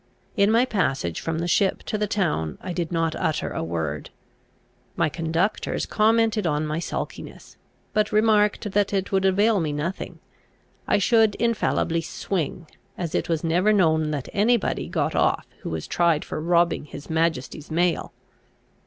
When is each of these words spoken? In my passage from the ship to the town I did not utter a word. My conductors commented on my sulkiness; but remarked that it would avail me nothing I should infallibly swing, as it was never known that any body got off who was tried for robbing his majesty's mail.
In 0.35 0.49
my 0.49 0.65
passage 0.65 1.21
from 1.21 1.37
the 1.37 1.47
ship 1.47 1.83
to 1.83 1.95
the 1.95 2.07
town 2.07 2.57
I 2.59 2.73
did 2.73 2.91
not 2.91 3.15
utter 3.15 3.51
a 3.51 3.63
word. 3.63 4.09
My 4.95 5.09
conductors 5.09 5.85
commented 5.85 6.47
on 6.47 6.65
my 6.65 6.79
sulkiness; 6.79 7.55
but 7.93 8.11
remarked 8.11 8.71
that 8.71 8.93
it 8.93 9.11
would 9.11 9.25
avail 9.25 9.59
me 9.59 9.71
nothing 9.71 10.17
I 10.87 10.97
should 10.97 11.35
infallibly 11.35 12.01
swing, 12.01 12.65
as 12.97 13.13
it 13.13 13.29
was 13.29 13.43
never 13.43 13.71
known 13.71 14.09
that 14.09 14.27
any 14.33 14.57
body 14.57 14.87
got 14.89 15.13
off 15.13 15.45
who 15.59 15.69
was 15.69 15.85
tried 15.85 16.25
for 16.25 16.41
robbing 16.41 16.85
his 16.85 17.07
majesty's 17.07 17.69
mail. 17.69 18.11